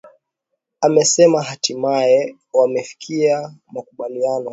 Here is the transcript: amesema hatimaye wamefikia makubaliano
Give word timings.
amesema 0.81 1.41
hatimaye 1.43 2.35
wamefikia 2.53 3.55
makubaliano 3.71 4.49